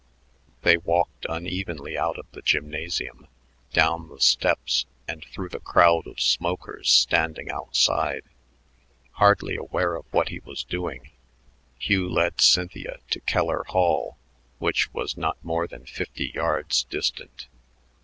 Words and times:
They 0.63 0.77
walked 0.77 1.27
unevenly 1.29 1.95
out 1.95 2.17
of 2.17 2.25
the 2.31 2.41
gymnasium, 2.41 3.27
down 3.71 4.07
the 4.09 4.19
steps, 4.19 4.87
and 5.07 5.23
through 5.23 5.49
the 5.49 5.59
crowd 5.59 6.07
of 6.07 6.19
smokers 6.19 6.89
standing 6.89 7.51
outside. 7.51 8.23
Hardly 9.11 9.55
aware 9.57 9.93
of 9.95 10.11
what 10.11 10.29
he 10.29 10.39
was 10.39 10.63
doing, 10.63 11.11
Hugh 11.77 12.09
led 12.09 12.41
Cynthia 12.41 12.97
to 13.11 13.19
Keller 13.19 13.63
Hall, 13.65 14.17
which 14.57 14.91
was 14.91 15.17
not 15.17 15.37
more 15.45 15.67
than 15.67 15.85
fifty 15.85 16.29
yards 16.33 16.83
distant. 16.85 17.45